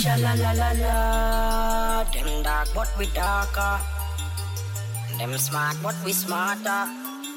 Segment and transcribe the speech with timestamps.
[0.00, 2.04] Sha la la la la.
[2.04, 3.78] Them dark but we darker.
[5.18, 6.88] Them smart but we smarter.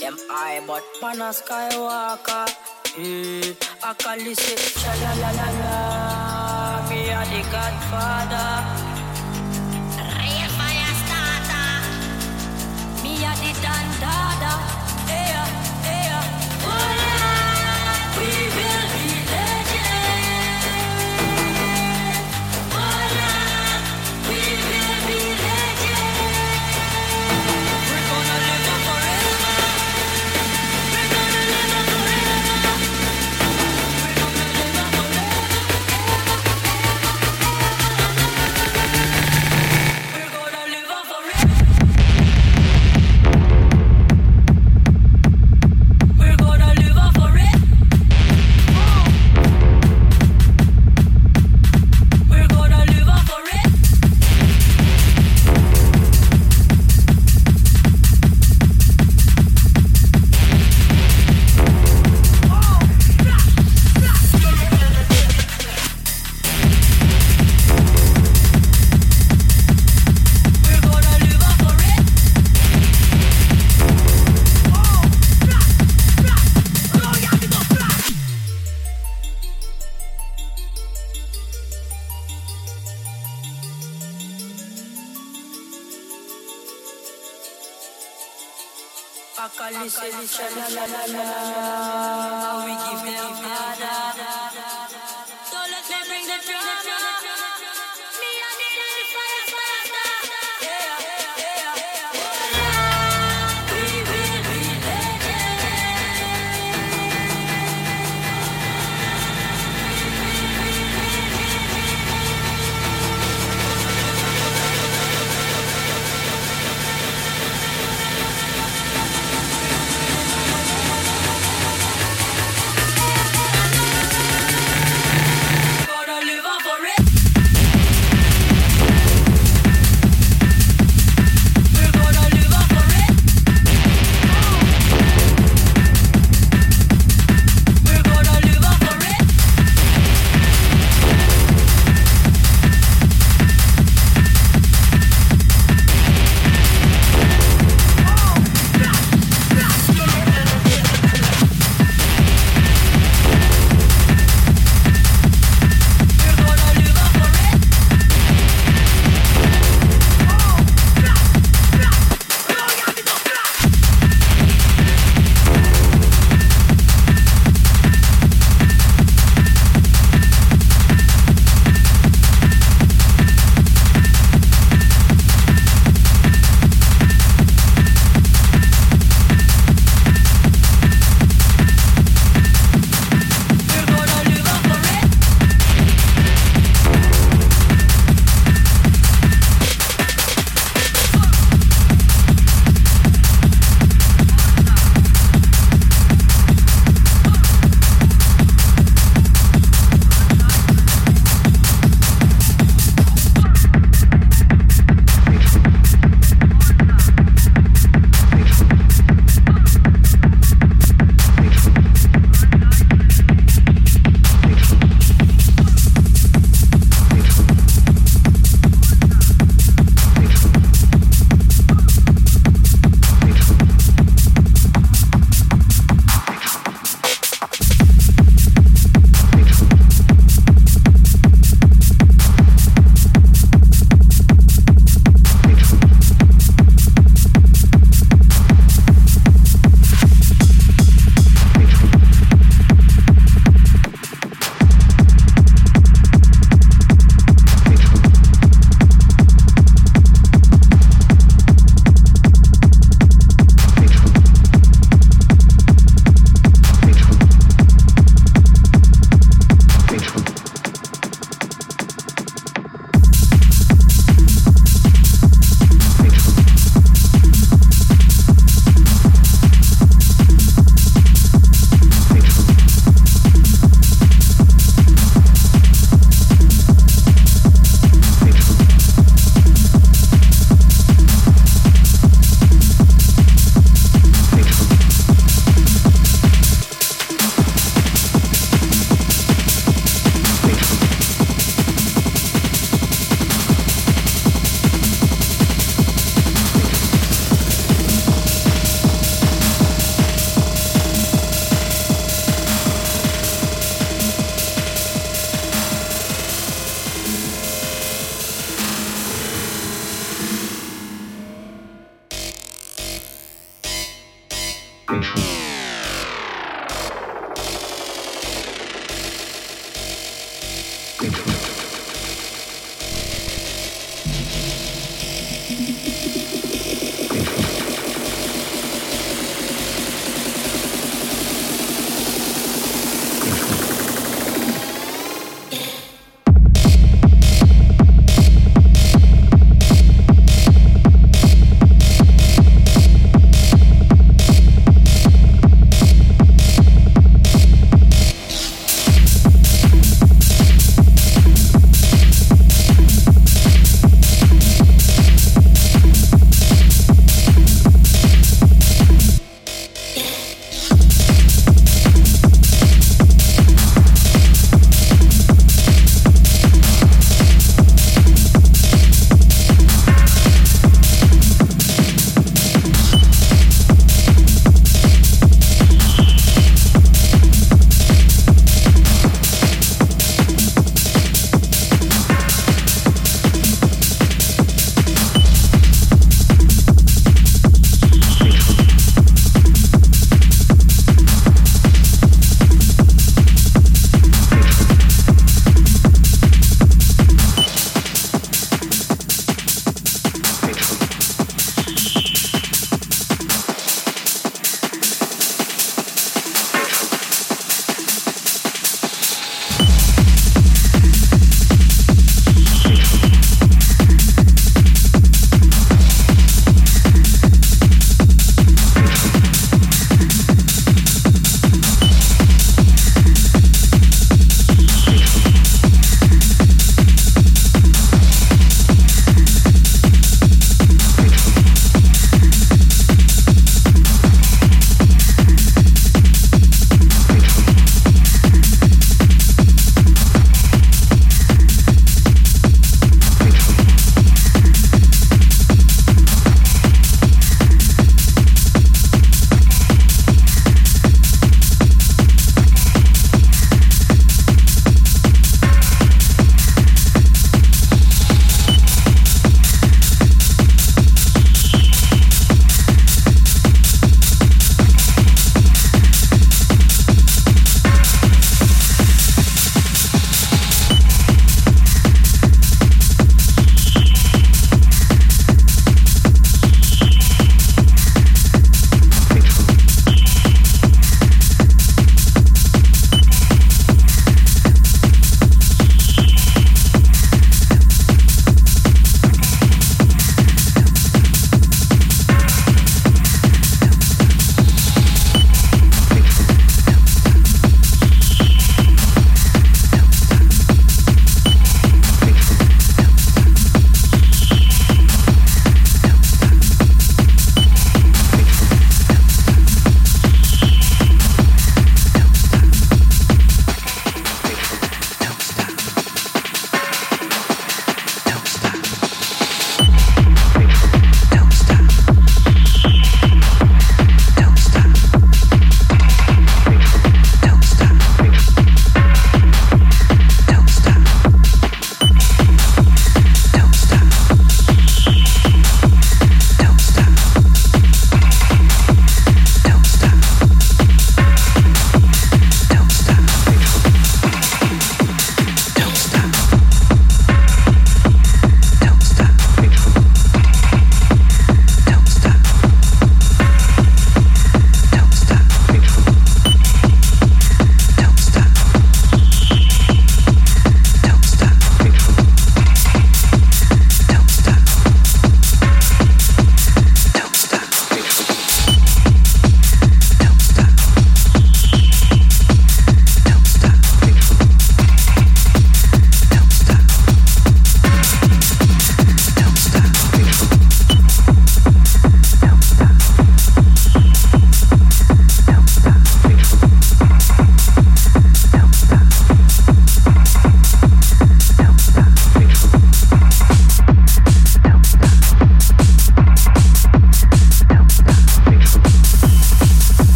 [0.00, 2.46] Them high but pan a skywalker.
[2.96, 4.58] Mm, I call this it.
[4.80, 6.88] Sha la la la la.
[6.88, 8.75] Me a the Godfather.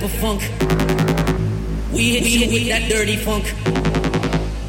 [0.00, 0.40] type of funk.
[1.92, 3.44] We hit you with that dirty funk.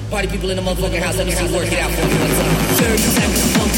[0.10, 2.10] Party people in the motherfucking house, let me see work it out for time.
[2.76, 3.72] Dirty type of funk.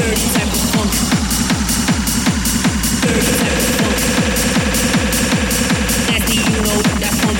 [0.00, 0.92] Dirty type of funk.
[3.04, 4.00] Dirty type of funk.
[6.08, 7.38] Nasty, you know that funk.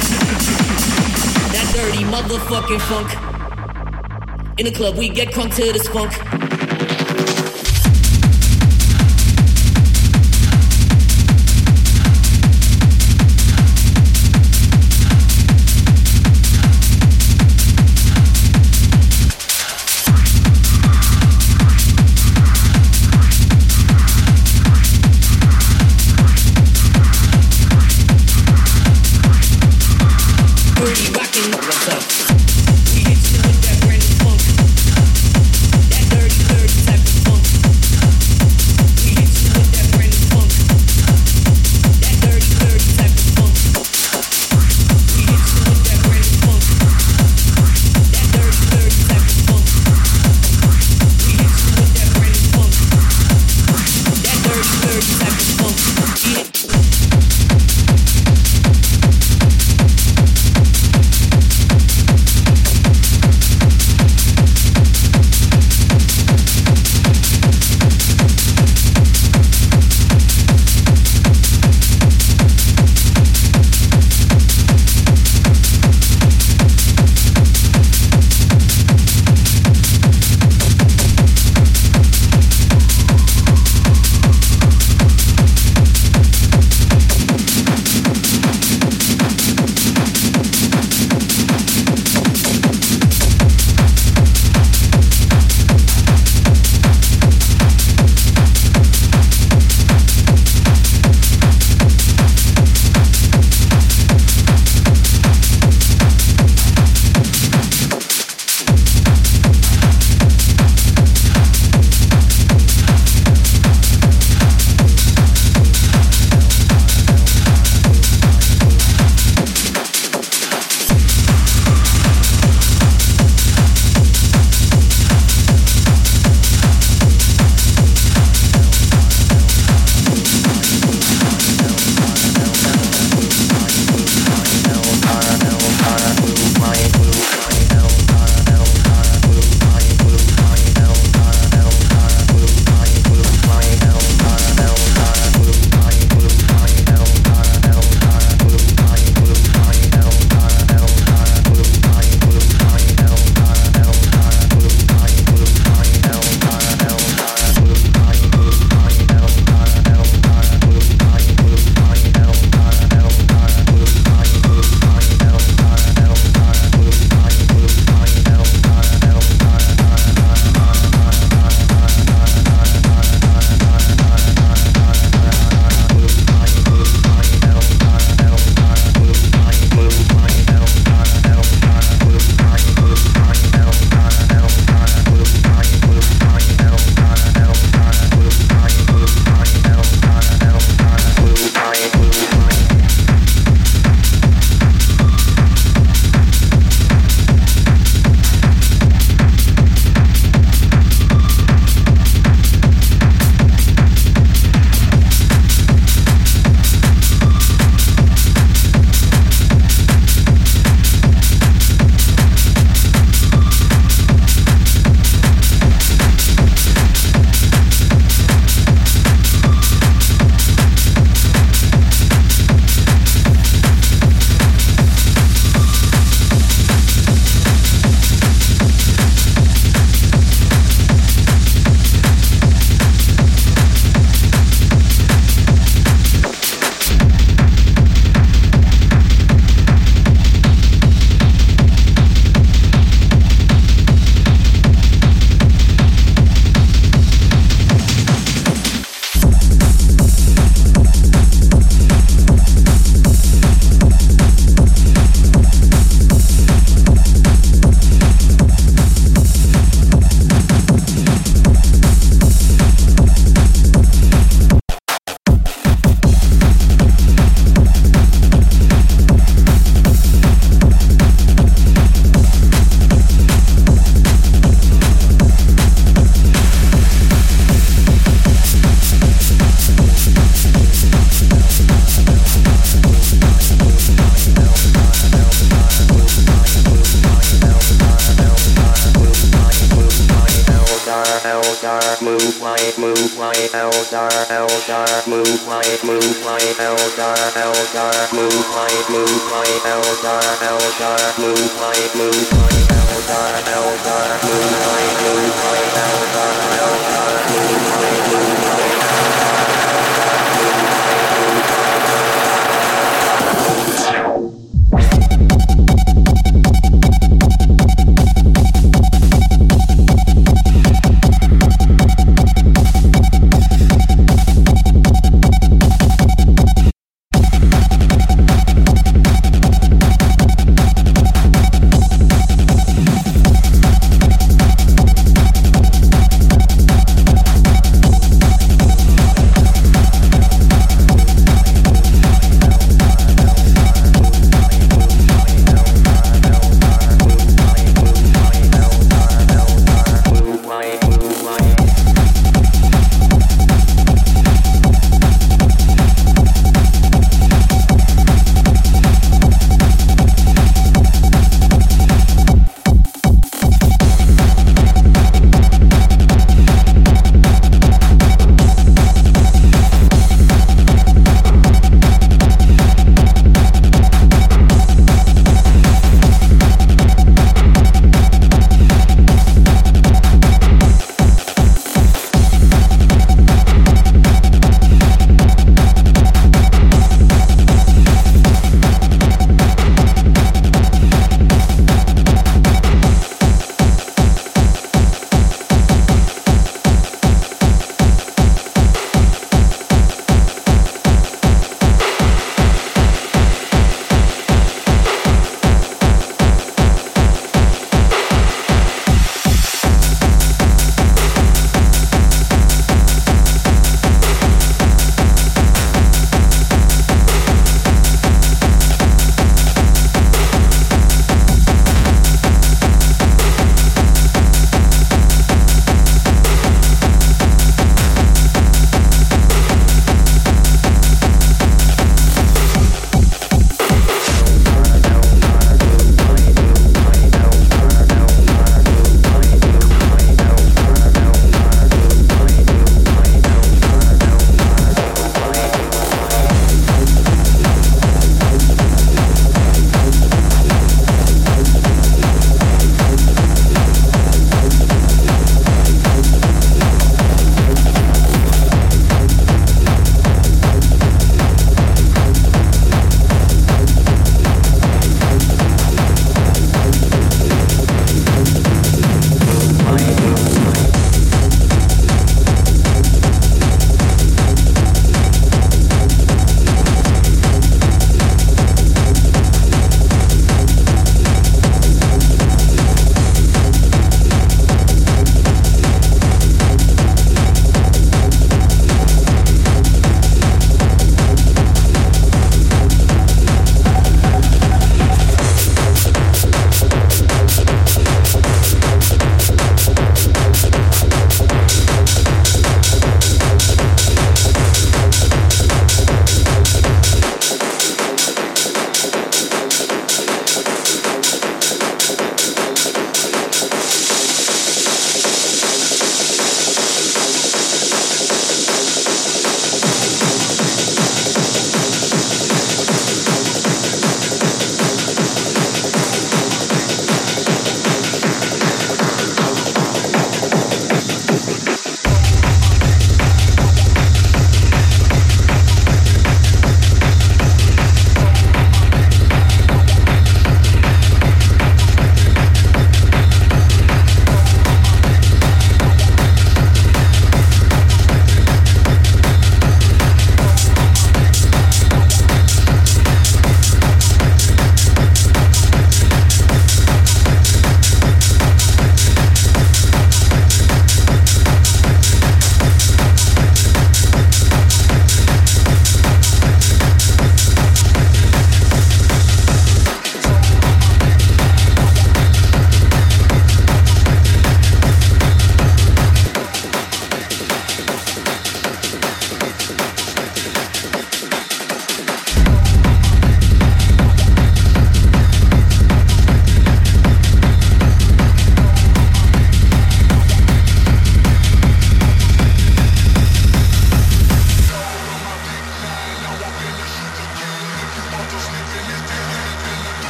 [1.54, 3.08] That dirty motherfucking funk.
[4.58, 6.12] In the club, we get crunk to this funk.